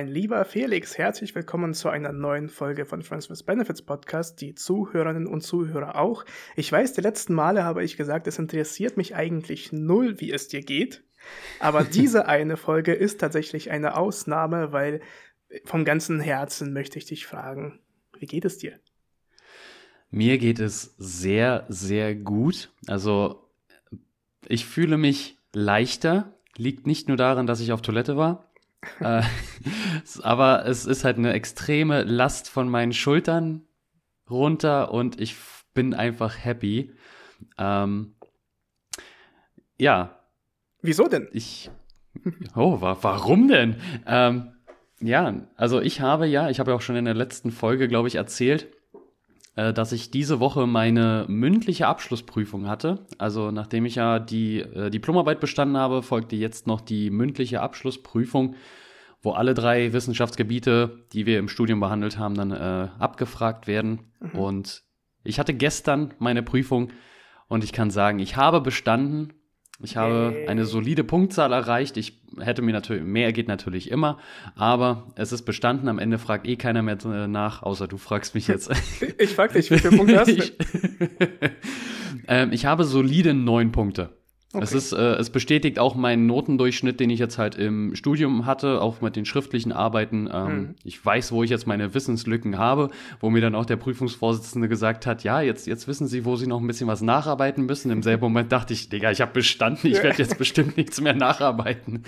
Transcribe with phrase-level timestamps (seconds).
[0.00, 4.54] Mein lieber Felix, herzlich willkommen zu einer neuen Folge von Friends with Benefits Podcast, die
[4.54, 6.24] Zuhörerinnen und Zuhörer auch.
[6.56, 10.48] Ich weiß, die letzten Male habe ich gesagt, es interessiert mich eigentlich null, wie es
[10.48, 11.04] dir geht.
[11.58, 15.02] Aber diese eine Folge ist tatsächlich eine Ausnahme, weil
[15.66, 17.78] vom ganzen Herzen möchte ich dich fragen,
[18.18, 18.80] wie geht es dir?
[20.10, 22.72] Mir geht es sehr, sehr gut.
[22.86, 23.50] Also
[24.48, 26.32] ich fühle mich leichter.
[26.56, 28.49] Liegt nicht nur daran, dass ich auf Toilette war,
[29.00, 29.22] äh,
[30.22, 33.62] aber es ist halt eine extreme Last von meinen Schultern
[34.28, 35.36] runter und ich
[35.74, 36.92] bin einfach happy.
[37.58, 38.14] Ähm,
[39.78, 40.18] ja.
[40.82, 41.28] Wieso denn?
[41.32, 41.70] Ich.
[42.56, 43.76] Oh, wa warum denn?
[44.06, 44.52] Ähm,
[45.00, 48.08] ja, also ich habe ja, ich habe ja auch schon in der letzten Folge, glaube
[48.08, 48.68] ich, erzählt,
[49.60, 53.04] äh, dass ich diese Woche meine mündliche Abschlussprüfung hatte.
[53.18, 58.54] Also nachdem ich ja die äh, Diplomarbeit bestanden habe, folgte jetzt noch die mündliche Abschlussprüfung,
[59.20, 64.00] wo alle drei Wissenschaftsgebiete, die wir im Studium behandelt haben, dann äh, abgefragt werden.
[64.20, 64.38] Mhm.
[64.38, 64.82] Und
[65.24, 66.90] ich hatte gestern meine Prüfung
[67.48, 69.34] und ich kann sagen, ich habe bestanden
[69.82, 70.48] ich habe hey.
[70.48, 71.96] eine solide Punktzahl erreicht.
[71.96, 74.18] Ich hätte mir natürlich, mehr geht natürlich immer,
[74.54, 75.88] aber es ist bestanden.
[75.88, 78.70] Am Ende fragt eh keiner mehr nach, außer du fragst mich jetzt.
[79.18, 80.32] ich frag dich, wie viele Punkte hast du?
[80.42, 80.52] ich,
[82.28, 84.19] ähm, ich habe solide neun Punkte.
[84.52, 84.64] Okay.
[84.64, 88.82] Es, ist, äh, es bestätigt auch meinen Notendurchschnitt, den ich jetzt halt im Studium hatte,
[88.82, 90.28] auch mit den schriftlichen Arbeiten.
[90.32, 90.74] Ähm, hm.
[90.82, 92.90] Ich weiß, wo ich jetzt meine Wissenslücken habe,
[93.20, 96.48] wo mir dann auch der Prüfungsvorsitzende gesagt hat, ja, jetzt, jetzt wissen Sie, wo Sie
[96.48, 97.92] noch ein bisschen was nacharbeiten müssen.
[97.92, 101.14] Im selben Moment dachte ich, Digga, ich habe bestanden, ich werde jetzt bestimmt nichts mehr
[101.14, 102.02] nacharbeiten.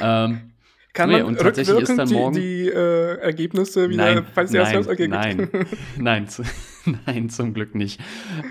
[0.00, 0.52] Ähm,
[0.92, 4.52] kann nee, man und tatsächlich ist dann morgen die, die äh, Ergebnisse wieder, nein, falls
[4.52, 5.48] das Nein,
[5.98, 6.42] nein, zu,
[7.06, 7.98] nein, zum Glück nicht.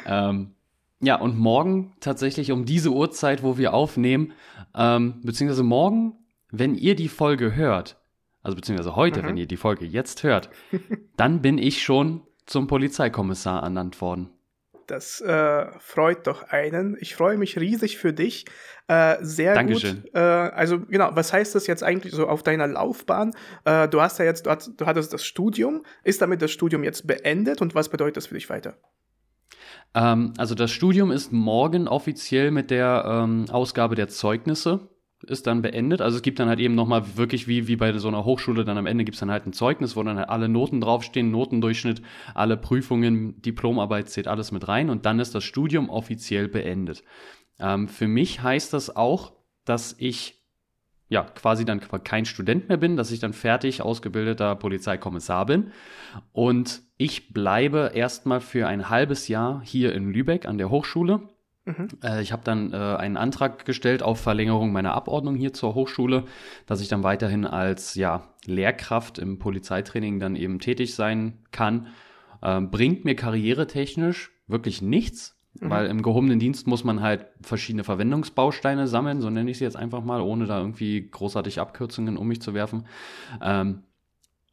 [0.08, 0.52] Ähm,
[1.02, 4.34] ja, und morgen tatsächlich um diese Uhrzeit, wo wir aufnehmen,
[4.76, 6.14] ähm, beziehungsweise morgen,
[6.52, 7.98] wenn ihr die Folge hört,
[8.44, 9.28] also beziehungsweise heute, mhm.
[9.28, 10.50] wenn ihr die Folge jetzt hört,
[11.18, 14.30] dann bin ich schon zum Polizeikommissar ernannt worden.
[14.88, 16.98] Das äh, freut doch einen.
[17.00, 18.46] Ich freue mich riesig für dich.
[18.88, 20.02] Äh, sehr Dankeschön.
[20.02, 20.16] gut.
[20.16, 23.34] Äh, also genau, was heißt das jetzt eigentlich so auf deiner Laufbahn?
[23.64, 25.86] Äh, du hast ja jetzt, du, hast, du hattest das Studium.
[26.04, 28.78] Ist damit das Studium jetzt beendet und was bedeutet das für dich weiter?
[29.94, 34.92] Ähm, also das Studium ist morgen offiziell mit der ähm, Ausgabe der Zeugnisse
[35.24, 36.02] ist dann beendet.
[36.02, 38.78] Also es gibt dann halt eben nochmal wirklich wie, wie bei so einer Hochschule, dann
[38.78, 42.02] am Ende gibt es dann halt ein Zeugnis, wo dann halt alle Noten draufstehen, Notendurchschnitt,
[42.34, 47.04] alle Prüfungen, Diplomarbeit zählt alles mit rein und dann ist das Studium offiziell beendet.
[47.60, 49.34] Ähm, für mich heißt das auch,
[49.66, 50.41] dass ich
[51.12, 55.74] ja, quasi dann kein Student mehr bin, dass ich dann fertig ausgebildeter Polizeikommissar bin.
[56.32, 61.20] Und ich bleibe erstmal für ein halbes Jahr hier in Lübeck an der Hochschule.
[61.66, 61.90] Mhm.
[62.02, 66.24] Äh, ich habe dann äh, einen Antrag gestellt auf Verlängerung meiner Abordnung hier zur Hochschule,
[66.66, 71.88] dass ich dann weiterhin als ja, Lehrkraft im Polizeitraining dann eben tätig sein kann.
[72.42, 75.70] Äh, bringt mir karrieretechnisch wirklich nichts, Mhm.
[75.70, 79.78] Weil im gehobenen Dienst muss man halt verschiedene Verwendungsbausteine sammeln, so nenne ich sie jetzt
[79.78, 82.86] einfach mal, ohne da irgendwie großartig Abkürzungen um mich zu werfen.
[83.42, 83.84] Ähm,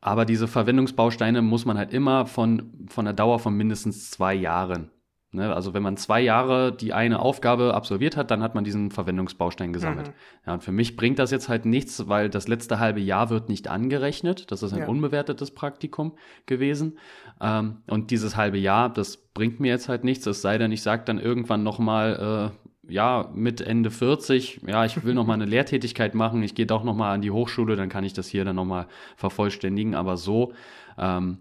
[0.01, 4.91] aber diese Verwendungsbausteine muss man halt immer von, von der Dauer von mindestens zwei Jahren
[5.31, 8.91] Ne, also wenn man zwei Jahre die eine Aufgabe absolviert hat, dann hat man diesen
[8.91, 10.09] Verwendungsbaustein gesammelt.
[10.09, 10.13] Mhm.
[10.47, 13.51] Ja, und für mich bringt das jetzt halt nichts, weil das letzte halbe Jahr wird
[13.51, 14.51] nicht angerechnet.
[14.51, 14.87] Das ist ein ja.
[14.87, 16.15] unbewertetes Praktikum
[16.47, 16.99] gewesen.
[17.43, 20.81] Ähm, und dieses halbe Jahr, das bringt mir jetzt halt nichts, es sei denn, ich
[20.81, 22.55] sage dann irgendwann nochmal,
[22.89, 26.85] äh, ja, mit Ende 40, ja, ich will nochmal eine Lehrtätigkeit machen, ich gehe doch
[26.85, 28.87] nochmal an die Hochschule, dann kann ich das hier dann nochmal
[29.17, 29.95] vervollständigen.
[29.95, 30.55] Aber so
[30.97, 31.41] ähm,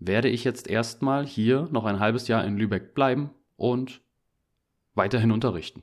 [0.00, 4.00] werde ich jetzt erstmal hier noch ein halbes Jahr in Lübeck bleiben und
[4.94, 5.82] weiterhin unterrichten.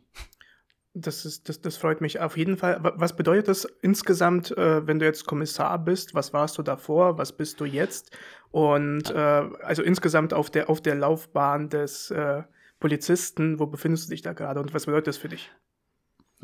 [0.93, 2.79] Das, ist, das, das freut mich auf jeden Fall.
[2.81, 6.15] Was bedeutet das insgesamt, äh, wenn du jetzt Kommissar bist?
[6.15, 7.19] Was warst du davor?
[7.19, 8.17] Was bist du jetzt?
[8.49, 9.15] Und äh,
[9.61, 12.41] also insgesamt auf der, auf der Laufbahn des äh,
[12.79, 15.51] Polizisten, wo befindest du dich da gerade und was bedeutet das für dich?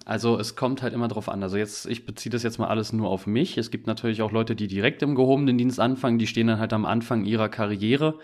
[0.05, 1.43] Also es kommt halt immer drauf an.
[1.43, 3.57] Also jetzt, ich beziehe das jetzt mal alles nur auf mich.
[3.57, 6.73] Es gibt natürlich auch Leute, die direkt im gehobenen Dienst anfangen, die stehen dann halt
[6.73, 8.17] am Anfang ihrer Karriere.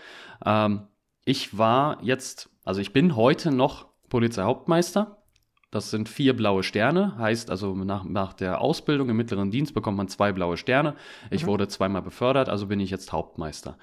[0.44, 0.88] Ähm,
[1.24, 5.18] ich war jetzt, also ich bin heute noch Polizeihauptmeister.
[5.70, 9.96] Das sind vier blaue Sterne, heißt also nach, nach der Ausbildung im mittleren Dienst bekommt
[9.96, 10.96] man zwei blaue Sterne.
[11.30, 11.48] Ich mhm.
[11.48, 13.78] wurde zweimal befördert, also bin ich jetzt Hauptmeister.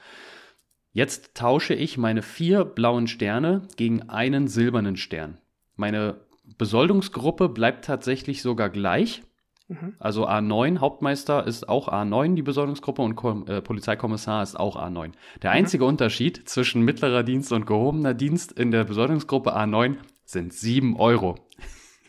[0.92, 5.38] Jetzt tausche ich meine vier blauen Sterne gegen einen silbernen Stern.
[5.78, 6.26] Meine
[6.57, 9.23] Besoldungsgruppe bleibt tatsächlich sogar gleich.
[9.67, 9.95] Mhm.
[9.99, 15.11] Also A9, Hauptmeister ist auch A9, die Besoldungsgruppe, und Ko äh, Polizeikommissar ist auch A9.
[15.41, 15.57] Der mhm.
[15.57, 21.35] einzige Unterschied zwischen mittlerer Dienst und gehobener Dienst in der Besoldungsgruppe A9 sind 7 Euro.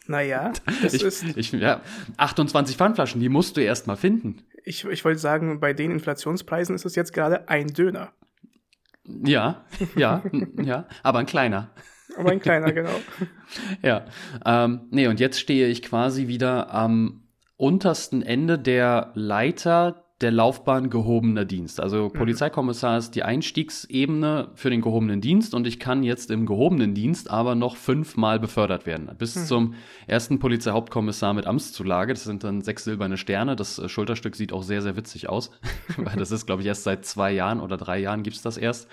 [0.06, 0.52] Naja,
[0.82, 1.25] das ich, ist.
[1.37, 1.82] Ich, ja,
[2.17, 4.43] 28 Pfandflaschen, die musst du erst mal finden.
[4.64, 8.12] Ich, ich wollte sagen, bei den Inflationspreisen ist es jetzt gerade ein Döner.
[9.05, 9.64] Ja,
[9.96, 10.23] ja,
[10.62, 11.70] ja, aber ein kleiner.
[12.16, 12.90] Aber ein kleiner, genau.
[13.82, 14.06] ja.
[14.44, 17.22] Ähm, nee, und jetzt stehe ich quasi wieder am
[17.56, 21.81] untersten Ende der Leiter der Laufbahn gehobener Dienst.
[21.81, 22.12] Also mhm.
[22.12, 27.31] Polizeikommissar ist die Einstiegsebene für den gehobenen Dienst und ich kann jetzt im gehobenen Dienst
[27.31, 29.08] aber noch fünfmal befördert werden.
[29.16, 29.44] Bis mhm.
[29.44, 29.75] zum
[30.08, 32.14] ersten Polizeihauptkommissar mit Amtszulage.
[32.14, 33.55] Das sind dann sechs silberne Sterne.
[33.55, 35.52] Das äh, Schulterstück sieht auch sehr, sehr witzig aus.
[35.96, 38.88] Weil das ist, glaube ich, erst seit zwei Jahren oder drei Jahren gibt's das erst.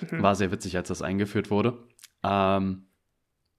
[0.00, 0.22] Mhm.
[0.22, 1.76] War sehr witzig, als das eingeführt wurde.
[2.22, 2.86] Ähm,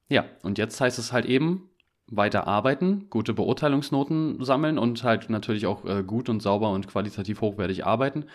[0.09, 1.69] ja, und jetzt heißt es halt eben,
[2.11, 7.41] weiter arbeiten, gute Beurteilungsnoten sammeln und halt natürlich auch äh, gut und sauber und qualitativ
[7.41, 8.25] hochwertig arbeiten.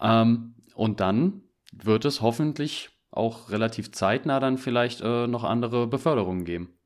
[0.00, 1.42] Ähm, und dann
[1.72, 6.78] wird es hoffentlich auch relativ zeitnah dann vielleicht äh, noch andere Beförderungen geben.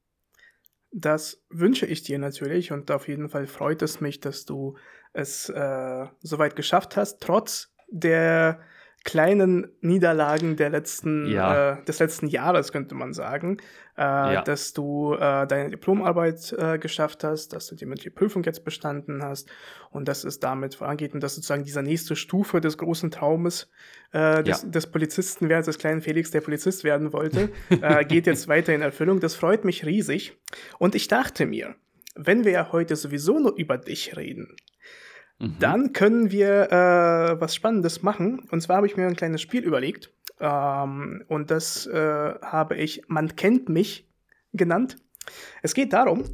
[0.91, 4.77] Das wünsche ich dir natürlich und auf jeden Fall freut es mich, dass du
[5.13, 8.61] es äh, soweit geschafft hast, trotz der
[9.07, 11.75] kleinen Niederlagen der letzten, ja.
[11.75, 13.59] äh, des letzten Jahres, könnte man sagen,
[13.97, 14.43] äh, ja.
[14.43, 19.23] dass du äh, deine Diplomarbeit äh, geschafft hast, dass du die mündliche Prüfung jetzt bestanden
[19.23, 19.49] hast
[19.91, 23.71] und dass es damit vorangeht und dass sozusagen diese nächste Stufe des großen Traumes
[24.11, 24.69] äh, des, ja.
[24.69, 27.51] des Polizisten während des kleinen Felix, der Polizist werden wollte,
[27.81, 29.21] äh, geht jetzt weiter in Erfüllung.
[29.21, 30.37] Das freut mich riesig.
[30.81, 31.77] Und ich dachte mir,
[32.17, 34.57] wenn wir ja heute sowieso nur über dich reden,
[35.39, 35.57] Mhm.
[35.59, 38.41] Dann können wir äh, was Spannendes machen.
[38.51, 40.13] Und zwar habe ich mir ein kleines Spiel überlegt.
[40.41, 44.09] Ähm, und das äh, habe ich Man kennt mich
[44.53, 44.97] genannt.
[45.63, 46.25] Es geht darum,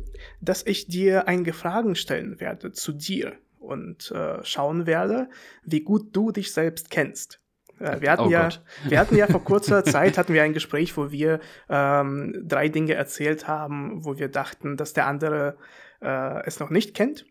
[0.40, 5.28] dass ich dir einige Fragen stellen werde zu dir und äh, schauen werde,
[5.64, 7.40] wie gut du dich selbst kennst.
[7.78, 8.48] Äh, wir hatten, oh ja,
[8.84, 12.94] wir hatten ja vor kurzer Zeit hatten wir ein Gespräch, wo wir ähm, drei Dinge
[12.94, 15.56] erzählt haben, wo wir dachten, dass der andere
[16.00, 17.24] äh, es noch nicht kennt.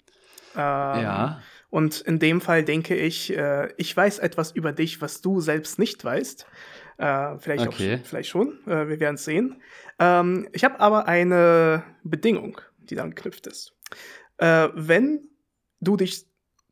[0.56, 0.60] Ähm,
[1.04, 1.42] ja.
[1.72, 5.80] Und in dem Fall denke ich, äh, ich weiß etwas über dich, was du selbst
[5.80, 6.46] nicht weißt.
[6.98, 7.96] Äh, vielleicht okay.
[7.96, 8.60] auch vielleicht schon.
[8.68, 9.62] Äh, wir werden es sehen.
[9.98, 13.74] Ähm, ich habe aber eine Bedingung, die dann geknüpft ist.
[14.38, 15.30] Äh, wenn
[15.80, 16.26] du dich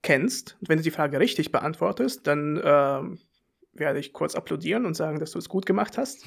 [0.04, 3.20] kennst, wenn du die Frage richtig beantwortest, dann ähm,
[3.74, 6.26] werde ich kurz applaudieren und sagen, dass du es gut gemacht hast.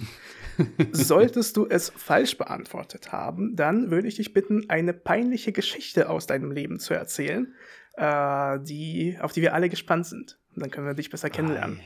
[0.92, 6.26] Solltest du es falsch beantwortet haben, dann würde ich dich bitten, eine peinliche Geschichte aus
[6.26, 7.54] deinem Leben zu erzählen,
[7.94, 10.38] äh, die, auf die wir alle gespannt sind.
[10.54, 11.80] Und dann können wir dich besser kennenlernen.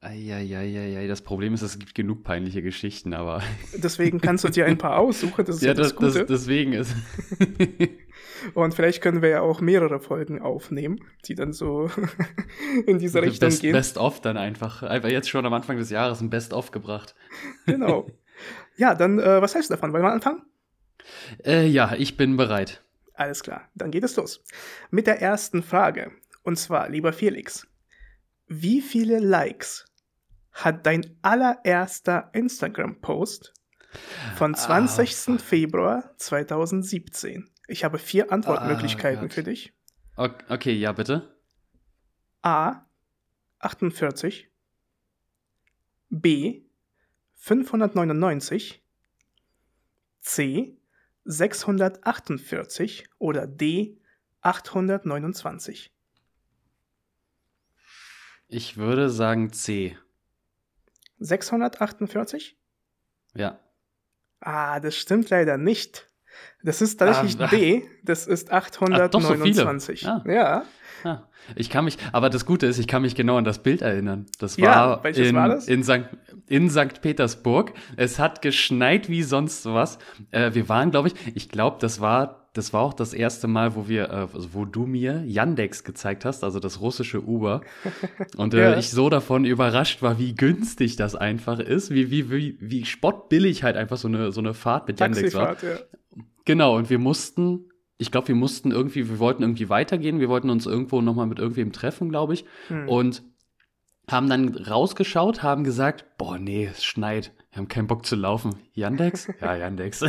[0.00, 3.42] Eieieiei, das Problem ist, es gibt genug peinliche Geschichten, aber.
[3.74, 6.74] Deswegen kannst du dir ein paar aussuchen, das ist ja, ja das, das, das, deswegen
[6.74, 6.94] ist.
[8.54, 11.90] Und vielleicht können wir ja auch mehrere Folgen aufnehmen, die dann so
[12.86, 13.72] in diese Richtung Best, gehen.
[13.72, 14.82] Best-of dann einfach.
[14.82, 17.14] Einfach jetzt schon am Anfang des Jahres ein Best-of gebracht.
[17.64, 18.06] Genau.
[18.76, 19.94] Ja, dann, äh, was heißt davon?
[19.94, 20.42] Wollen wir anfangen?
[21.44, 22.82] Äh, ja, ich bin bereit.
[23.14, 24.44] Alles klar, dann geht es los.
[24.90, 26.12] Mit der ersten Frage.
[26.42, 27.66] Und zwar, lieber Felix,
[28.46, 29.86] wie viele Likes
[30.52, 33.54] hat dein allererster Instagram-Post
[34.36, 35.28] von 20.
[35.28, 37.48] Ah, Februar 2017?
[37.66, 39.72] Ich habe vier Antwortmöglichkeiten ah, für dich.
[40.16, 41.36] Okay, ja, bitte.
[42.42, 42.86] A.
[43.60, 44.50] 48.
[46.10, 46.62] B.
[47.34, 48.82] 599.
[50.20, 50.78] C.
[51.24, 53.98] 648 oder D
[54.40, 55.92] 829?
[58.48, 59.96] Ich würde sagen C.
[61.18, 62.56] 648?
[63.34, 63.58] Ja.
[64.40, 66.06] Ah, das stimmt leider nicht.
[66.62, 70.06] Das ist tatsächlich ah, D, das ist 829.
[70.08, 70.30] Ach, so.
[70.30, 70.32] Ah.
[70.32, 70.64] Ja.
[71.04, 73.82] Ah, ich kann mich, aber das Gute ist, ich kann mich genau an das Bild
[73.82, 74.26] erinnern.
[74.38, 75.68] Das war, ja, in, war das?
[75.68, 76.08] In, St.,
[76.48, 77.02] in St.
[77.02, 77.74] Petersburg.
[77.96, 79.98] Es hat geschneit wie sonst was.
[80.30, 83.74] Äh, wir waren, glaube ich, ich glaube, das war, das war auch das erste Mal,
[83.74, 87.60] wo wir, äh, also wo du mir Yandex gezeigt hast, also das russische Uber.
[88.36, 88.78] Und äh, ja.
[88.78, 93.62] ich so davon überrascht war, wie günstig das einfach ist, wie, wie, wie, wie spottbillig
[93.62, 95.62] halt einfach so eine, so eine Fahrt mit Yandex war.
[95.62, 95.78] Ja.
[96.44, 100.50] Genau, und wir mussten ich glaube, wir mussten irgendwie, wir wollten irgendwie weitergehen, wir wollten
[100.50, 102.44] uns irgendwo nochmal mit irgendwem treffen, glaube ich.
[102.68, 102.88] Hm.
[102.88, 103.22] Und
[104.10, 107.32] haben dann rausgeschaut, haben gesagt, boah, nee, es schneit.
[107.54, 108.56] Wir haben keinen Bock zu laufen.
[108.72, 109.28] Yandex?
[109.40, 110.04] Ja, Yandex.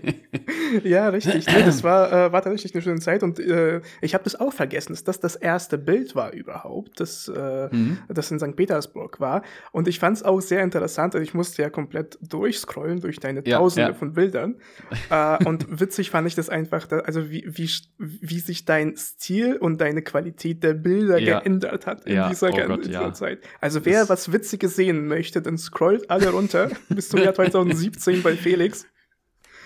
[0.84, 1.46] ja, richtig.
[1.46, 4.52] Nee, das war, äh, war tatsächlich eine schöne Zeit und äh, ich habe das auch
[4.52, 8.00] vergessen, dass das das erste Bild war überhaupt, das, äh, mhm.
[8.08, 8.56] das in St.
[8.56, 9.40] Petersburg war.
[9.72, 11.14] Und ich fand es auch sehr interessant.
[11.14, 13.94] Also ich musste ja komplett durchscrollen durch deine ja, Tausende ja.
[13.96, 14.56] von Bildern.
[15.10, 19.56] äh, und witzig fand ich das einfach, da, also wie, wie, wie sich dein Stil
[19.56, 21.38] und deine Qualität der Bilder ja.
[21.40, 23.38] geändert hat in dieser, oh Gott, dieser Zeit.
[23.62, 26.49] Also wer das was Witziges sehen möchte, dann scrollt alle runter
[26.88, 28.86] bis zum Jahr 2017 bei Felix.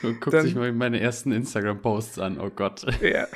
[0.03, 2.85] Und guckt sich mal meine ersten Instagram-Posts an, oh Gott.
[3.01, 3.27] Ja.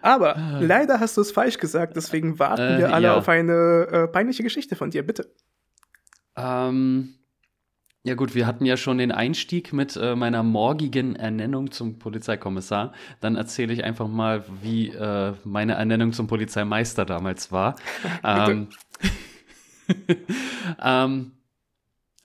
[0.00, 0.60] Aber ah.
[0.60, 3.16] leider hast du es falsch gesagt, deswegen warten äh, wir alle ja.
[3.16, 5.30] auf eine äh, peinliche Geschichte von dir, bitte.
[6.36, 7.14] Ähm,
[8.06, 12.92] ja gut, wir hatten ja schon den Einstieg mit äh, meiner morgigen Ernennung zum Polizeikommissar.
[13.20, 17.74] Dann erzähle ich einfach mal, wie äh, meine Ernennung zum Polizeimeister damals war.
[18.24, 18.68] ähm,
[20.82, 21.32] ähm,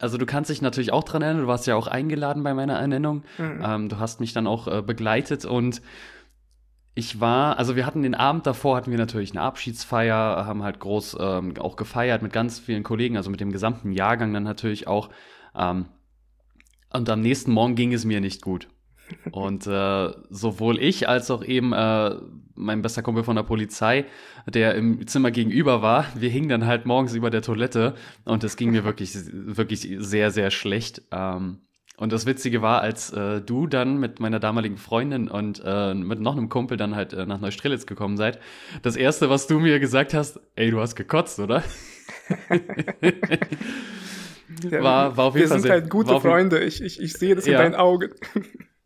[0.01, 2.73] also du kannst dich natürlich auch dran erinnern, du warst ja auch eingeladen bei meiner
[2.73, 3.23] Ernennung.
[3.37, 3.63] Mhm.
[3.63, 5.81] Ähm, du hast mich dann auch äh, begleitet und
[6.93, 10.79] ich war, also wir hatten den Abend davor, hatten wir natürlich eine Abschiedsfeier, haben halt
[10.79, 14.87] groß ähm, auch gefeiert mit ganz vielen Kollegen, also mit dem gesamten Jahrgang dann natürlich
[14.87, 15.09] auch.
[15.55, 15.85] Ähm,
[16.93, 18.67] und am nächsten Morgen ging es mir nicht gut.
[19.31, 22.15] Und äh, sowohl ich als auch eben äh,
[22.55, 24.05] mein bester Kumpel von der Polizei,
[24.47, 28.55] der im Zimmer gegenüber war, wir hingen dann halt morgens über der Toilette und es
[28.57, 31.01] ging mir wirklich, wirklich sehr, sehr schlecht.
[31.11, 31.59] Ähm,
[31.97, 36.19] und das Witzige war, als äh, du dann mit meiner damaligen Freundin und äh, mit
[36.19, 38.39] noch einem Kumpel dann halt äh, nach Neustrelitz gekommen seid,
[38.81, 41.63] das erste, was du mir gesagt hast, ey, du hast gekotzt, oder?
[44.71, 46.63] war, war auf jeden wir Fall sind sehr, halt gute Freunde.
[46.63, 47.51] Ich, ich, ich sehe das ja.
[47.53, 48.09] in deinen Augen.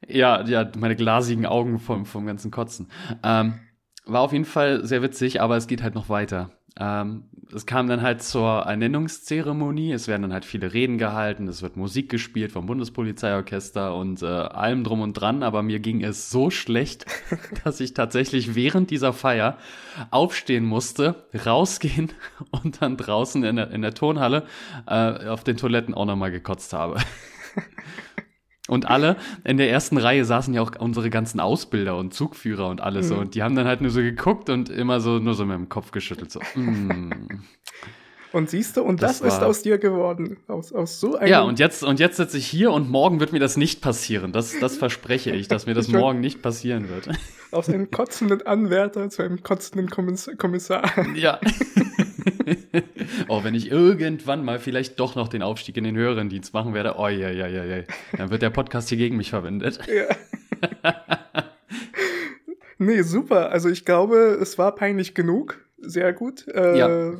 [0.07, 2.88] Ja, ja, meine glasigen Augen vom, vom ganzen Kotzen.
[3.24, 3.59] Ähm,
[4.05, 6.51] war auf jeden Fall sehr witzig, aber es geht halt noch weiter.
[6.77, 11.62] Ähm, es kam dann halt zur Ernennungszeremonie, es werden dann halt viele Reden gehalten, es
[11.62, 16.29] wird Musik gespielt vom Bundespolizeiorchester und äh, allem drum und dran, aber mir ging es
[16.29, 17.05] so schlecht,
[17.63, 19.57] dass ich tatsächlich während dieser Feier
[20.12, 22.12] aufstehen musste, rausgehen
[22.51, 24.43] und dann draußen in der, in der Turnhalle
[24.85, 27.00] äh, auf den Toiletten auch nochmal gekotzt habe.
[28.67, 32.81] Und alle in der ersten Reihe saßen ja auch unsere ganzen Ausbilder und Zugführer und
[32.81, 33.10] alles mhm.
[33.10, 33.15] so.
[33.17, 35.69] Und die haben dann halt nur so geguckt und immer so nur so mit dem
[35.69, 36.31] Kopf geschüttelt.
[36.31, 36.39] So.
[36.55, 37.43] Mm.
[38.31, 40.38] Und siehst du, und das, das ist aus dir geworden.
[40.48, 41.29] Aus, aus so einem.
[41.29, 44.34] Ja, und jetzt, und jetzt sitze ich hier und morgen wird mir das nicht passieren.
[44.34, 47.07] Das, das verspreche ich, dass mir das morgen nicht passieren wird.
[47.51, 49.89] Aus einem kotzenden Anwärter zu einem kotzenden
[50.38, 50.84] Kommissar.
[51.15, 51.39] Ja.
[53.28, 56.74] oh, wenn ich irgendwann mal vielleicht doch noch den Aufstieg in den höheren Dienst machen
[56.74, 57.84] werde, oh ja, ja, ja, ja,
[58.18, 59.80] dann wird der Podcast hier gegen mich verwendet.
[59.88, 60.94] Ja.
[62.78, 63.52] nee, super.
[63.52, 65.66] Also ich glaube, es war peinlich genug.
[65.78, 66.48] Sehr gut.
[66.48, 67.14] Äh, ja.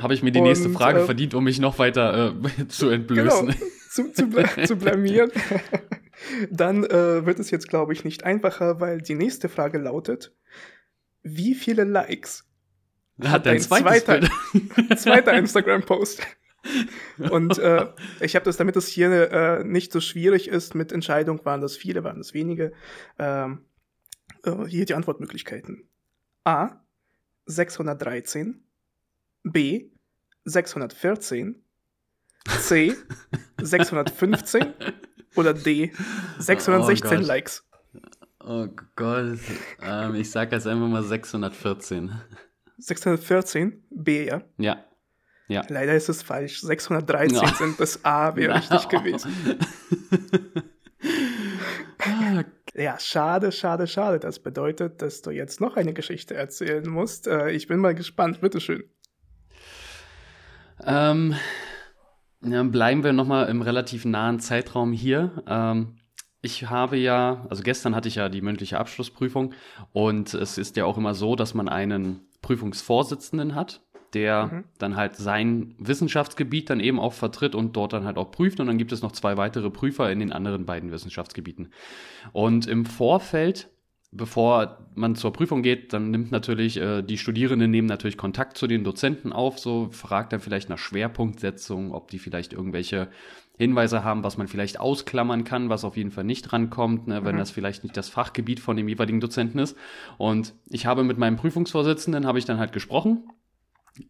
[0.00, 2.88] Habe ich mir die und, nächste Frage äh, verdient, um mich noch weiter äh, zu
[2.88, 3.48] entblößen.
[3.48, 3.58] Genau,
[3.90, 5.30] zu, zu, bla zu blamieren.
[6.50, 10.34] Dann äh, wird es jetzt, glaube ich, nicht einfacher, weil die nächste Frage lautet,
[11.22, 12.44] wie viele Likes
[13.24, 14.20] hat dein zweiter,
[14.96, 16.22] zweiter Instagram-Post.
[17.30, 17.86] Und äh,
[18.20, 21.76] ich habe das, damit es hier äh, nicht so schwierig ist mit Entscheidung, waren das
[21.76, 22.72] viele, waren das wenige.
[23.18, 23.64] Ähm,
[24.42, 25.88] äh, hier die Antwortmöglichkeiten.
[26.44, 26.80] A.
[27.46, 28.64] 613.
[29.44, 29.90] B.
[30.44, 31.62] 614.
[32.60, 32.94] C.
[33.60, 34.74] 615.
[35.36, 35.92] Oder D.
[36.38, 37.64] 616 oh Likes.
[38.40, 39.38] Oh Gott.
[39.82, 42.12] Ähm, ich sag jetzt einfach mal 614.
[42.78, 44.42] 614 B, ja?
[45.48, 45.62] Ja.
[45.68, 46.60] Leider ist es falsch.
[46.60, 47.46] 613 no.
[47.54, 48.58] sind das A, wäre no.
[48.58, 49.32] richtig gewesen.
[52.74, 54.18] ja, schade, schade, schade.
[54.18, 57.28] Das bedeutet, dass du jetzt noch eine Geschichte erzählen musst.
[57.28, 58.40] Äh, ich bin mal gespannt.
[58.40, 58.84] Bitteschön.
[60.84, 61.36] Ähm,
[62.42, 65.42] ja, bleiben wir nochmal im relativ nahen Zeitraum hier.
[65.46, 65.96] Ähm,
[66.42, 69.54] ich habe ja, also gestern hatte ich ja die mündliche Abschlussprüfung
[69.92, 73.80] und es ist ja auch immer so, dass man einen Prüfungsvorsitzenden hat,
[74.14, 74.64] der mhm.
[74.78, 78.60] dann halt sein Wissenschaftsgebiet dann eben auch vertritt und dort dann halt auch prüft.
[78.60, 81.72] Und dann gibt es noch zwei weitere Prüfer in den anderen beiden Wissenschaftsgebieten.
[82.32, 83.68] Und im Vorfeld,
[84.12, 88.68] bevor man zur Prüfung geht, dann nimmt natürlich, äh, die Studierenden nehmen natürlich Kontakt zu
[88.68, 93.08] den Dozenten auf, so fragt dann vielleicht nach Schwerpunktsetzung, ob die vielleicht irgendwelche
[93.56, 97.36] Hinweise haben, was man vielleicht ausklammern kann, was auf jeden Fall nicht rankommt, ne, wenn
[97.36, 97.38] mhm.
[97.38, 99.76] das vielleicht nicht das Fachgebiet von dem jeweiligen Dozenten ist.
[100.18, 103.30] Und ich habe mit meinem Prüfungsvorsitzenden, habe ich dann halt gesprochen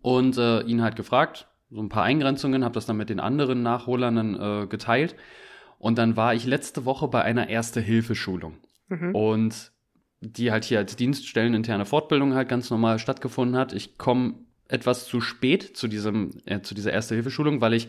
[0.03, 3.62] und äh, ihn halt gefragt, so ein paar Eingrenzungen, habe das dann mit den anderen
[3.62, 5.15] Nachholern äh, geteilt.
[5.79, 8.55] Und dann war ich letzte Woche bei einer Erste-Hilfe-Schulung.
[8.88, 9.15] Mhm.
[9.15, 9.73] Und
[10.21, 13.73] die halt hier als dienststelleninterne Fortbildung halt ganz normal stattgefunden hat.
[13.73, 14.35] Ich komme
[14.69, 17.88] etwas zu spät zu diesem, äh, zu dieser Erste-Hilfe-Schulung, weil ich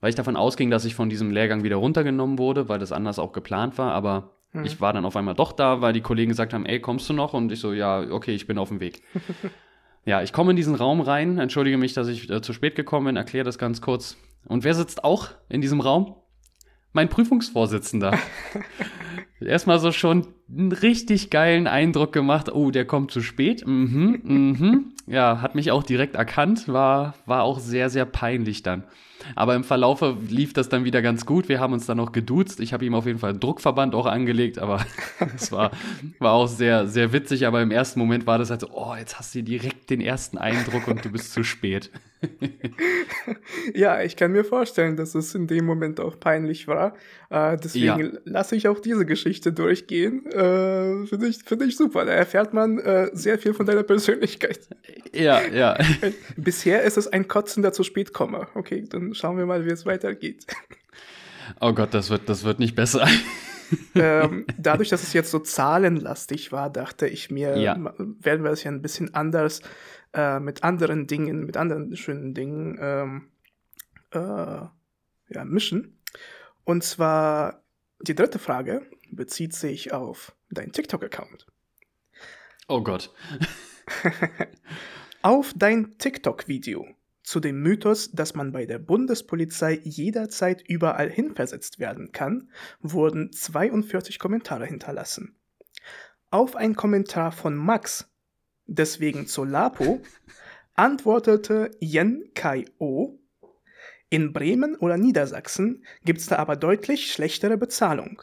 [0.00, 3.18] weil ich davon ausging, dass ich von diesem Lehrgang wieder runtergenommen wurde, weil das anders
[3.18, 4.64] auch geplant war, aber hm.
[4.64, 7.12] ich war dann auf einmal doch da, weil die Kollegen gesagt haben, ey, kommst du
[7.12, 7.34] noch?
[7.34, 9.02] Und ich so, ja, okay, ich bin auf dem Weg.
[10.04, 13.06] ja, ich komme in diesen Raum rein, entschuldige mich, dass ich äh, zu spät gekommen
[13.06, 14.16] bin, erkläre das ganz kurz.
[14.46, 16.16] Und wer sitzt auch in diesem Raum?
[16.92, 18.18] Mein Prüfungsvorsitzender.
[19.40, 20.26] Erstmal so schon
[20.56, 22.52] einen richtig geilen Eindruck gemacht.
[22.52, 23.66] Oh, der kommt zu spät.
[23.66, 24.84] Mhm, mhm.
[25.06, 28.84] Ja, hat mich auch direkt erkannt, war, war auch sehr, sehr peinlich dann.
[29.34, 31.48] Aber im Verlaufe lief das dann wieder ganz gut.
[31.48, 32.60] Wir haben uns dann noch geduzt.
[32.60, 34.84] Ich habe ihm auf jeden Fall einen Druckverband auch angelegt, aber
[35.36, 35.70] es war,
[36.18, 37.46] war auch sehr, sehr witzig.
[37.46, 40.38] Aber im ersten Moment war das halt so, oh, jetzt hast du direkt den ersten
[40.38, 41.90] Eindruck und du bist zu spät.
[43.74, 46.94] ja, ich kann mir vorstellen, dass es in dem Moment auch peinlich war.
[47.30, 48.20] Äh, deswegen ja.
[48.24, 50.26] lasse ich auch diese Geschichte durchgehen.
[50.40, 52.06] Äh, Finde ich, find ich super.
[52.06, 54.68] Da erfährt man äh, sehr viel von deiner Persönlichkeit.
[55.12, 55.76] Ja, ja.
[56.36, 58.48] Bisher ist es ein kotzender zu spät komme.
[58.54, 60.46] Okay, dann schauen wir mal, wie es weitergeht.
[61.60, 63.06] Oh Gott, das wird, das wird nicht besser.
[63.94, 67.76] ähm, dadurch, dass es jetzt so zahlenlastig war, dachte ich mir, ja.
[67.98, 69.60] werden wir es ja ein bisschen anders
[70.14, 73.28] äh, mit anderen Dingen, mit anderen schönen Dingen ähm,
[74.12, 75.98] äh, ja, mischen.
[76.64, 77.62] Und zwar
[78.00, 78.82] die dritte Frage
[79.12, 81.46] bezieht sich auf deinen TikTok-Account.
[82.68, 83.12] Oh Gott.
[85.22, 86.86] auf dein TikTok-Video
[87.22, 92.50] zu dem Mythos, dass man bei der Bundespolizei jederzeit überall hinversetzt werden kann,
[92.80, 95.36] wurden 42 Kommentare hinterlassen.
[96.30, 98.08] Auf ein Kommentar von Max,
[98.66, 100.00] deswegen Lapo,
[100.74, 103.20] antwortete Yen Kai O,
[104.08, 108.22] in Bremen oder Niedersachsen gibt's da aber deutlich schlechtere Bezahlung.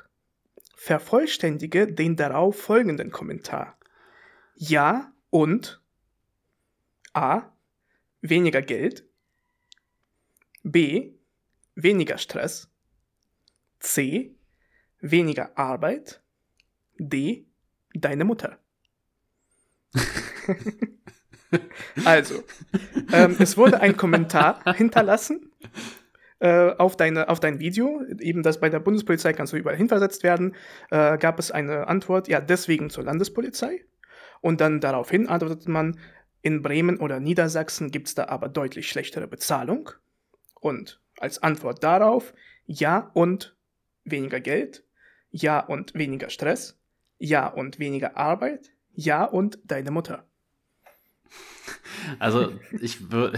[0.79, 3.79] Vervollständige den darauf folgenden Kommentar.
[4.53, 5.81] Ja und?
[7.13, 7.51] A.
[8.21, 9.03] Weniger Geld,
[10.61, 11.13] B,
[11.73, 12.69] weniger Stress,
[13.79, 14.35] C,
[14.99, 16.21] weniger Arbeit,
[16.99, 17.47] D,
[17.93, 18.59] deine Mutter.
[22.05, 22.43] also,
[23.11, 25.51] ähm, es wurde ein Kommentar hinterlassen
[26.39, 30.23] äh, auf, deine, auf dein Video, eben das bei der Bundespolizei kannst du überall hinversetzt
[30.23, 30.55] werden,
[30.91, 33.85] äh, gab es eine Antwort, ja, deswegen zur Landespolizei.
[34.41, 35.99] Und dann daraufhin antwortet man,
[36.41, 39.89] in Bremen oder Niedersachsen gibt es da aber deutlich schlechtere Bezahlung.
[40.59, 42.33] Und als Antwort darauf,
[42.65, 43.55] ja und
[44.03, 44.83] weniger Geld,
[45.29, 46.79] ja und weniger Stress,
[47.17, 50.25] ja und weniger Arbeit, ja und deine Mutter.
[52.19, 53.37] Also ich, würde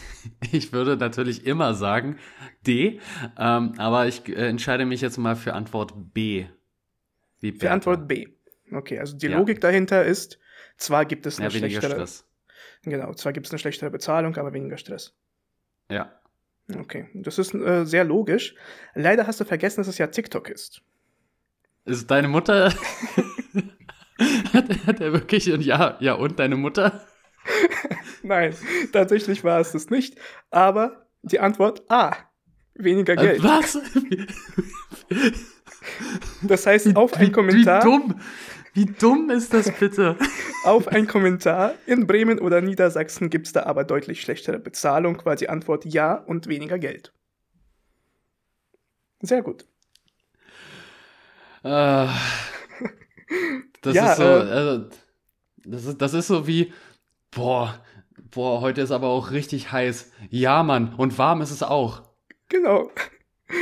[0.52, 2.18] ich würde natürlich immer sagen
[2.66, 3.00] D,
[3.38, 6.46] ähm, aber ich äh, entscheide mich jetzt mal für Antwort B.
[7.40, 8.28] für Antwort B.
[8.72, 9.38] Okay, also die ja.
[9.38, 10.38] Logik dahinter ist,
[10.76, 12.26] zwar gibt es eine ja, schlechtere, Stress.
[12.82, 15.16] Genau, zwar gibt es eine schlechtere Bezahlung, aber weniger Stress.
[15.90, 16.20] Ja.
[16.78, 18.54] Okay, das ist äh, sehr logisch.
[18.94, 20.82] Leider hast du vergessen, dass es ja TikTok ist.
[21.84, 22.72] Ist deine Mutter.
[24.52, 27.04] hat, hat er wirklich und ja, ja und deine Mutter?
[28.22, 28.54] Nein,
[28.92, 30.16] tatsächlich war es das nicht.
[30.50, 32.16] Aber die Antwort A.
[32.74, 33.42] Weniger äh, Geld.
[33.42, 33.78] Was?
[36.42, 37.82] Das heißt, auf ein Kommentar.
[37.82, 38.20] Wie dumm.
[38.72, 40.16] Wie dumm ist das bitte?
[40.64, 41.74] Auf ein Kommentar.
[41.86, 46.14] In Bremen oder Niedersachsen gibt es da aber deutlich schlechtere Bezahlung, weil die Antwort ja
[46.14, 47.12] und weniger Geld.
[49.20, 49.66] Sehr gut.
[51.62, 51.68] Äh,
[53.82, 54.88] das ja, ist so, äh, also,
[55.64, 56.72] das ist, das ist so wie,
[57.30, 57.80] boah,
[58.30, 60.12] boah, heute ist aber auch richtig heiß.
[60.30, 62.02] Ja, Mann, und warm ist es auch.
[62.48, 62.90] Genau.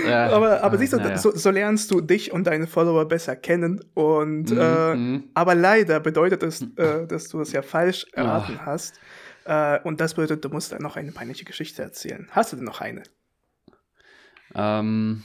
[0.04, 1.16] Äh, aber aber äh, siehst du, ja.
[1.16, 3.82] so, so, lernst du dich und deine Follower besser kennen.
[3.94, 5.24] Und mhm, äh, mhm.
[5.34, 8.66] aber leider bedeutet es, äh, dass du es ja falsch erraten oh.
[8.66, 9.00] hast.
[9.44, 12.28] Äh, und das bedeutet, du musst dann noch eine peinliche Geschichte erzählen.
[12.32, 13.02] Hast du denn noch eine?
[14.54, 15.22] Ähm,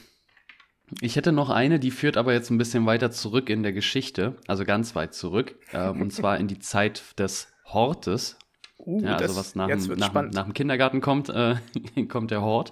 [1.02, 4.36] ich hätte noch eine, die führt aber jetzt ein bisschen weiter zurück in der Geschichte,
[4.48, 8.38] also ganz weit zurück, ähm, und zwar in die Zeit des Hortes.
[8.78, 11.56] Uh, ja, also was nach, dem, nach, nach, dem Kindergarten kommt, äh,
[12.10, 12.72] kommt der Hort.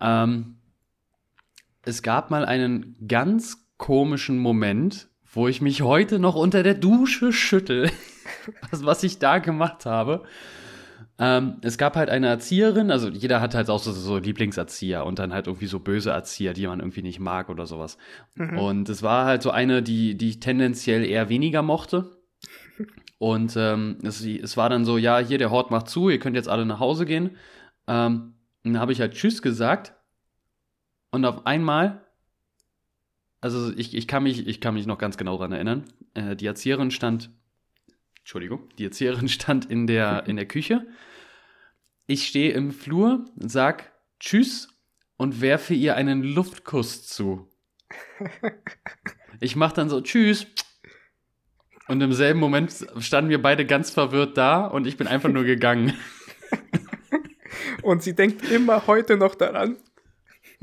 [0.00, 0.56] Ähm,
[1.82, 7.32] es gab mal einen ganz komischen Moment, wo ich mich heute noch unter der Dusche
[7.32, 7.90] schüttel,
[8.70, 10.24] was, was ich da gemacht habe.
[11.16, 15.20] Ähm, es gab halt eine Erzieherin, also jeder hat halt auch so, so, Lieblingserzieher und
[15.20, 17.98] dann halt irgendwie so böse Erzieher, die man irgendwie nicht mag oder sowas.
[18.34, 18.58] Mhm.
[18.58, 22.10] Und es war halt so eine, die, die ich tendenziell eher weniger mochte.
[23.24, 26.36] Und ähm, es, es war dann so, ja, hier der Hort macht zu, ihr könnt
[26.36, 27.38] jetzt alle nach Hause gehen.
[27.86, 28.34] Ähm,
[28.64, 29.94] dann habe ich halt Tschüss gesagt
[31.10, 32.04] und auf einmal,
[33.40, 36.44] also ich, ich, kann, mich, ich kann mich noch ganz genau daran erinnern, äh, die
[36.44, 37.30] Erzieherin stand,
[38.18, 40.86] Entschuldigung, die Erzieherin stand in der, in der Küche.
[42.06, 44.68] Ich stehe im Flur, sag Tschüss
[45.16, 47.48] und werfe ihr einen Luftkuss zu.
[49.40, 50.46] Ich mach dann so Tschüss.
[51.88, 55.44] Und im selben Moment standen wir beide ganz verwirrt da und ich bin einfach nur
[55.44, 55.92] gegangen.
[57.82, 59.76] Und sie denkt immer heute noch daran.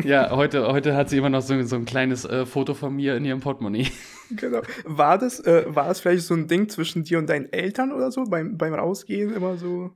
[0.04, 3.16] Ja, heute, heute hat sie immer noch so, so ein kleines äh, Foto von mir
[3.16, 3.88] in ihrem Portemonnaie.
[4.34, 4.62] Genau.
[4.86, 8.14] War das, äh, war es vielleicht so ein Ding zwischen dir und deinen Eltern oder
[8.14, 9.92] so beim, beim Rausgehen immer so?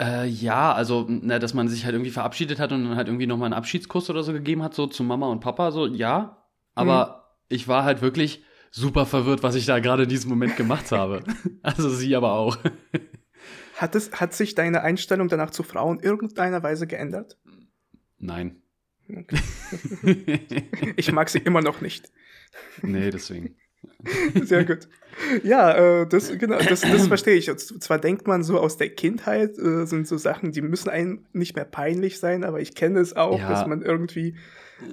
[0.00, 3.26] Äh, ja, also, na, dass man sich halt irgendwie verabschiedet hat und dann halt irgendwie
[3.26, 6.46] nochmal einen Abschiedskuss oder so gegeben hat, so zu Mama und Papa, so, ja.
[6.76, 7.14] Aber hm.
[7.48, 11.22] ich war halt wirklich super verwirrt, was ich da gerade in diesem Moment gemacht habe.
[11.62, 12.58] also sie aber auch.
[13.76, 17.38] Hat, es, hat sich deine Einstellung danach zu Frauen irgendeiner Weise geändert?
[18.18, 18.62] Nein.
[19.08, 19.40] Okay.
[20.96, 22.10] ich mag sie immer noch nicht.
[22.82, 23.56] Nee, deswegen.
[24.42, 24.88] Sehr gut.
[25.42, 27.50] Ja, äh, das, genau, das, das verstehe ich.
[27.50, 31.26] Und zwar denkt man so aus der Kindheit, äh, sind so Sachen, die müssen einem
[31.32, 33.48] nicht mehr peinlich sein, aber ich kenne es auch, ja.
[33.48, 34.36] dass man irgendwie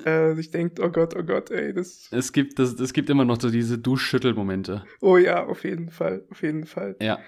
[0.06, 2.10] äh, sich denkt, oh Gott, oh Gott, ey, das.
[2.12, 4.84] Es gibt, das, es gibt immer noch so diese Duschschüttelmomente.
[5.02, 6.96] Oh ja, auf jeden Fall, auf jeden Fall.
[7.02, 7.20] Ja.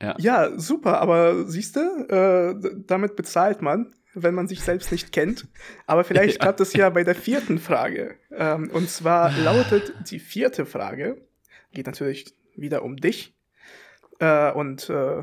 [0.00, 2.54] Ja, ja super, aber siehst du, äh,
[2.86, 5.46] damit bezahlt man wenn man sich selbst nicht kennt.
[5.86, 8.16] Aber vielleicht klappt es ja bei der vierten Frage.
[8.30, 11.20] Ähm, und zwar lautet die vierte Frage,
[11.72, 13.34] geht natürlich wieder um dich.
[14.18, 15.22] Äh, und äh,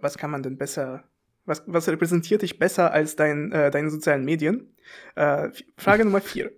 [0.00, 1.04] was kann man denn besser,
[1.44, 4.74] was, was repräsentiert dich besser als dein, äh, deine sozialen Medien?
[5.14, 6.52] Äh, Frage Nummer vier.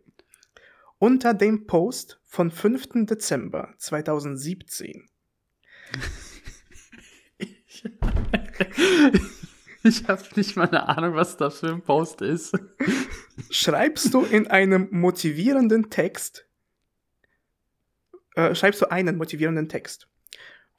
[0.98, 3.06] Unter dem Post von 5.
[3.06, 5.06] Dezember 2017
[9.86, 12.58] Ich habe nicht mal eine Ahnung, was das für ein Post ist.
[13.50, 16.46] Schreibst du in einem motivierenden Text,
[18.34, 20.08] äh, schreibst du einen motivierenden Text.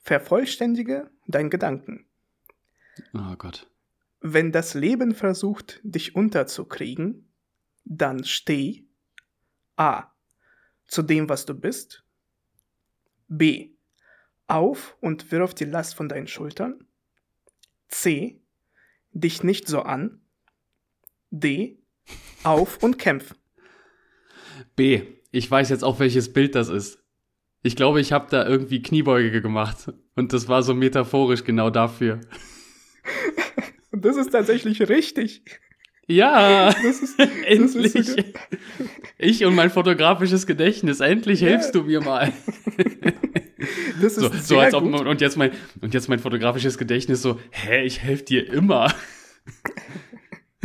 [0.01, 2.07] Vervollständige deinen Gedanken.
[3.13, 3.69] Oh Gott.
[4.21, 7.29] Wenn das Leben versucht, dich unterzukriegen,
[7.83, 8.85] dann steh
[9.75, 10.11] A.
[10.87, 12.03] Zu dem, was du bist.
[13.27, 13.71] B.
[14.47, 16.87] Auf und wirf die Last von deinen Schultern.
[17.87, 18.41] C
[19.15, 20.21] dich nicht so an.
[21.31, 21.79] D.
[22.43, 23.33] Auf und kämpf.
[24.75, 25.01] B.
[25.31, 26.99] Ich weiß jetzt auch, welches Bild das ist.
[27.63, 29.91] Ich glaube, ich habe da irgendwie Kniebeuge gemacht.
[30.15, 32.21] Und das war so metaphorisch genau dafür.
[33.91, 35.43] Und das ist tatsächlich richtig.
[36.07, 37.93] Ja, das ist, endlich.
[37.93, 38.19] Das ist
[39.17, 40.99] ich und mein fotografisches Gedächtnis.
[40.99, 41.49] Endlich ja.
[41.49, 42.31] hilfst du mir mal.
[44.01, 47.21] Das ist so, so als ob man, und jetzt mein und jetzt mein fotografisches Gedächtnis
[47.21, 48.93] so, hä, ich helfe dir immer.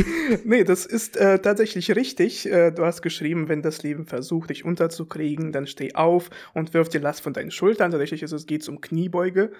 [0.45, 2.51] nee, das ist äh, tatsächlich richtig.
[2.51, 6.89] Äh, du hast geschrieben, wenn das Leben versucht, dich unterzukriegen, dann steh auf und wirf
[6.89, 7.91] die Last von deinen Schultern.
[7.91, 9.53] Tatsächlich ist es geht um Kniebeuge.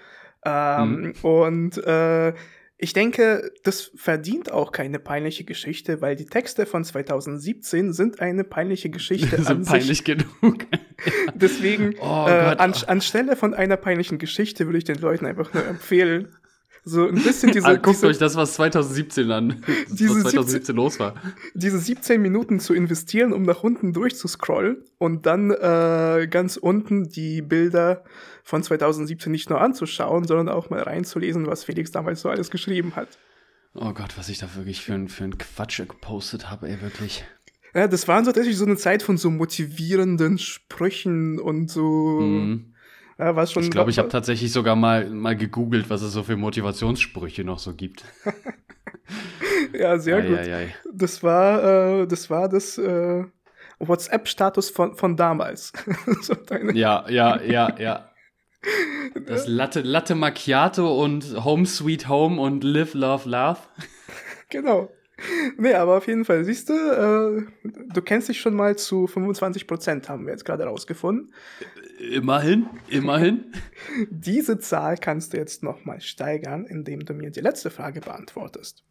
[0.45, 1.13] Ähm, mhm.
[1.23, 2.33] Und äh,
[2.83, 8.43] ich denke, das verdient auch keine peinliche Geschichte, weil die Texte von 2017 sind eine
[8.43, 9.37] peinliche Geschichte.
[9.37, 10.05] sind an peinlich sich.
[10.05, 10.67] genug.
[11.35, 15.67] Deswegen, oh äh, an, anstelle von einer peinlichen Geschichte würde ich den Leuten einfach nur
[15.67, 16.29] empfehlen,
[16.83, 17.67] so ein bisschen diese.
[17.71, 21.15] Ah, guckt diese, euch das, was 2017 an, diese was 2017 17, los war.
[21.53, 27.43] Diese 17 Minuten zu investieren, um nach unten durchzuscrollen und dann äh, ganz unten die
[27.43, 28.05] Bilder
[28.51, 32.97] von 2017 nicht nur anzuschauen, sondern auch mal reinzulesen, was Felix damals so alles geschrieben
[32.97, 33.09] hat.
[33.75, 37.25] Oh Gott, was ich da wirklich für, für einen Quatsch gepostet habe, ey, wirklich.
[37.75, 42.21] Ja, das waren so tatsächlich so eine Zeit von so motivierenden Sprüchen und so.
[42.21, 42.75] Mhm.
[43.17, 46.25] Ja, was schon ich glaube, ich habe tatsächlich sogar mal, mal gegoogelt, was es so
[46.25, 48.05] für Motivationssprüche noch so gibt.
[49.79, 50.39] ja, sehr ei, gut.
[50.39, 50.75] Ei, ei.
[50.93, 53.25] Das war, äh, das war das äh,
[53.79, 55.73] WhatsApp-Status von, von damals.
[56.23, 56.35] so
[56.73, 58.10] ja, ja, ja, ja.
[59.27, 63.69] Das Latte, Latte Macchiato und Home Sweet Home und Live, Love, Laugh.
[64.51, 64.91] Genau.
[65.59, 69.67] Nee, aber auf jeden Fall, siehst du, äh, du kennst dich schon mal zu 25
[69.67, 71.33] Prozent, haben wir jetzt gerade rausgefunden.
[71.99, 73.53] Immerhin, immerhin.
[74.11, 78.85] Diese Zahl kannst du jetzt nochmal steigern, indem du mir die letzte Frage beantwortest.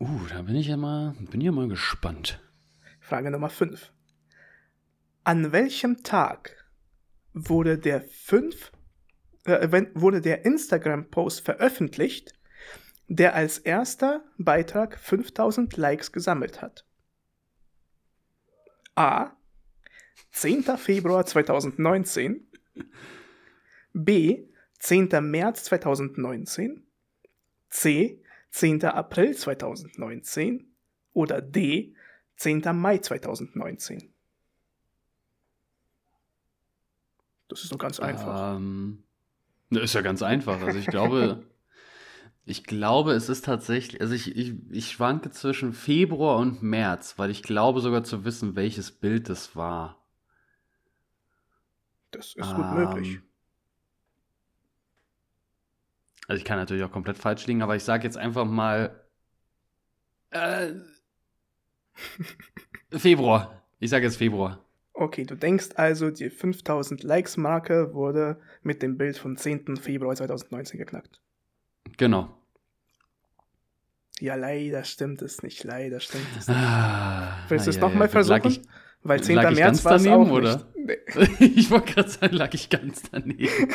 [0.00, 2.40] Uh, da bin ich ja mal, bin ja mal gespannt.
[3.00, 3.92] Frage Nummer 5.
[5.22, 6.63] An welchem Tag
[7.34, 8.72] wurde der 5
[9.44, 12.32] äh, wurde der Instagram-Post veröffentlicht,
[13.08, 16.86] der als erster Beitrag 5000 Likes gesammelt hat?
[18.94, 19.36] A.
[20.32, 20.62] 10.
[20.78, 22.46] Februar 2019.
[23.92, 24.46] B.
[24.78, 25.08] 10.
[25.20, 26.86] März 2019.
[27.68, 28.22] C.
[28.50, 28.84] 10.
[28.84, 30.74] April 2019.
[31.12, 31.94] Oder D.
[32.36, 32.62] 10.
[32.74, 34.13] Mai 2019.
[37.54, 38.56] Das ist doch ganz einfach.
[38.56, 39.04] Ähm,
[39.70, 40.60] ist ja ganz einfach.
[40.60, 41.46] Also ich glaube,
[42.44, 47.30] ich glaube, es ist tatsächlich, also ich, ich, ich schwanke zwischen Februar und März, weil
[47.30, 50.04] ich glaube sogar zu wissen, welches Bild das war.
[52.10, 53.20] Das ist gut ähm, möglich.
[56.26, 59.00] Also ich kann natürlich auch komplett falsch liegen, aber ich sage jetzt einfach mal
[60.30, 60.72] äh,
[62.90, 63.62] Februar.
[63.78, 64.64] Ich sage jetzt Februar.
[64.96, 69.76] Okay, du denkst also, die 5000 Likes-Marke wurde mit dem Bild vom 10.
[69.76, 71.20] Februar 2019 geknackt.
[71.96, 72.36] Genau.
[74.20, 75.64] Ja, leider stimmt es nicht.
[75.64, 76.56] Leider stimmt es nicht.
[76.56, 78.12] Ah, Willst du es ja, nochmal ja.
[78.12, 78.46] versuchen?
[78.52, 78.62] Ich,
[79.02, 79.34] Weil 10.
[79.36, 80.64] lag ich März war es auch oder?
[80.76, 81.08] nicht.
[81.18, 81.24] Nee.
[81.56, 83.48] ich wollte gerade sagen, lag ich ganz daneben.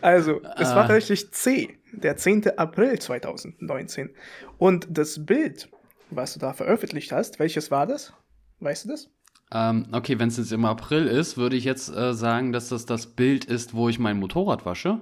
[0.00, 0.88] Also, es war Ah.
[0.88, 2.56] tatsächlich C, der 10.
[2.56, 4.08] April 2019.
[4.56, 5.68] Und das Bild,
[6.08, 8.14] was du da veröffentlicht hast, welches war das?
[8.60, 9.10] Weißt du das?
[9.52, 12.86] Ähm, okay, wenn es jetzt im April ist, würde ich jetzt äh, sagen, dass das
[12.86, 15.00] das Bild ist, wo ich mein Motorrad wasche.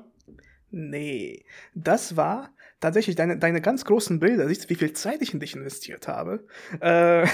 [0.71, 4.47] Nee, das war tatsächlich deine, deine ganz großen Bilder.
[4.49, 6.45] Siehst du, wie viel Zeit ich in dich investiert habe?
[6.81, 7.27] Äh,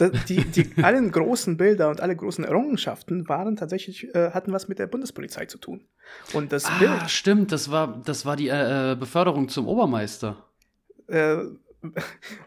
[0.28, 4.78] die, die allen großen Bilder und alle großen Errungenschaften waren tatsächlich, äh, hatten was mit
[4.78, 5.86] der Bundespolizei zu tun.
[6.32, 10.44] Und das Ah, Bild, stimmt, das war, das war die äh, äh, Beförderung zum Obermeister.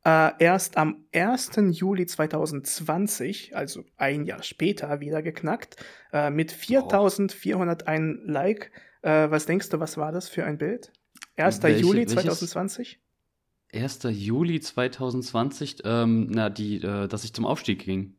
[0.05, 1.51] äh, erst am 1.
[1.71, 5.77] Juli 2020, also ein Jahr später, wieder geknackt,
[6.13, 8.71] äh, mit 4401 Like.
[9.03, 10.93] Äh, was denkst du, was war das für ein Bild?
[11.37, 11.63] 1.
[11.63, 12.15] Welche- Juli welches?
[12.15, 13.01] 2020?
[13.73, 14.01] 1.
[14.11, 18.17] Juli 2020, ähm, na, die, äh, dass ich zum Aufstieg ging.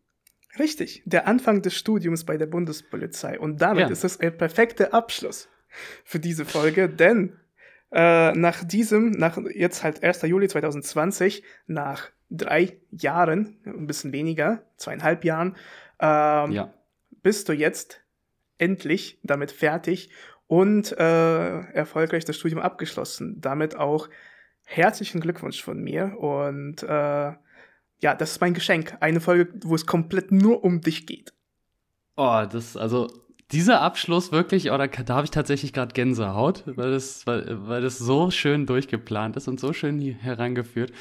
[0.59, 3.39] Richtig, der Anfang des Studiums bei der Bundespolizei.
[3.39, 3.89] Und damit Ja.
[3.89, 5.47] ist es ein perfekter Abschluss
[6.03, 7.37] für diese Folge, denn
[7.91, 10.21] äh, nach diesem, nach jetzt halt 1.
[10.23, 15.55] Juli 2020, nach drei Jahren, ein bisschen weniger, zweieinhalb Jahren,
[15.99, 16.73] ähm, Ja.
[17.21, 18.01] bist du jetzt
[18.57, 20.11] endlich damit fertig
[20.47, 23.41] und äh, erfolgreich das Studium abgeschlossen.
[23.41, 24.09] Damit auch
[24.65, 27.33] herzlichen Glückwunsch von mir und äh,
[28.03, 28.97] ja, das ist mein Geschenk.
[28.99, 31.33] Eine Folge, wo es komplett nur um dich geht.
[32.15, 33.07] Oh, das, also,
[33.51, 37.81] dieser Abschluss wirklich, oh, da, da habe ich tatsächlich gerade Gänsehaut, weil das, weil, weil
[37.81, 40.91] das so schön durchgeplant ist und so schön hier herangeführt.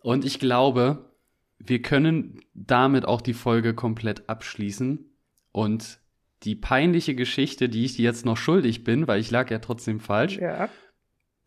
[0.00, 1.10] Und ich glaube,
[1.58, 5.04] wir können damit auch die Folge komplett abschließen
[5.52, 5.98] und
[6.42, 10.00] die peinliche Geschichte, die ich dir jetzt noch schuldig bin, weil ich lag ja trotzdem
[10.00, 10.68] falsch, Ja,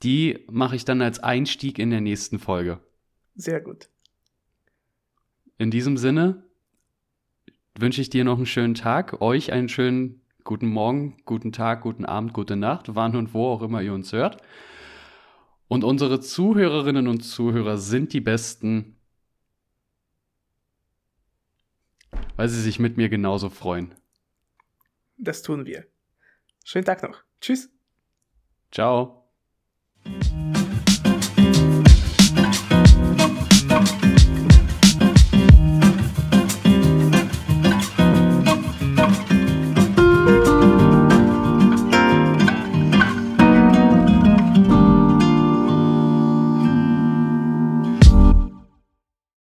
[0.04, 2.80] die mache ich dann als Einstieg in der nächsten Folge.
[3.36, 3.90] sehr gut.
[5.58, 6.44] In diesem Sinne
[7.78, 12.06] wünsche ich dir noch einen schönen Tag, euch einen schönen guten Morgen, guten Tag, guten
[12.06, 14.42] Abend, gute Nacht, wann und wo auch immer ihr uns hört.
[15.68, 18.98] Und unsere Zuhörerinnen und Zuhörer sind die Besten,
[22.36, 23.94] weil sie sich mit mir genauso freuen.
[25.18, 25.86] Das tun wir.
[26.64, 27.24] Schönen Tag noch.
[27.42, 27.70] Tschüss.
[28.72, 29.30] Ciao.